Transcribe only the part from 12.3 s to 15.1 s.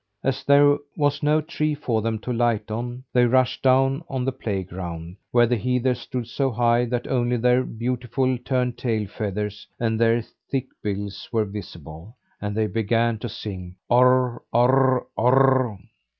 and they began to sing: "Orr, orr,